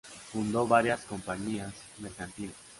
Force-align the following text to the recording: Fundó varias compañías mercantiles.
Fundó 0.31 0.67
varias 0.67 1.01
compañías 1.01 1.75
mercantiles. 1.99 2.55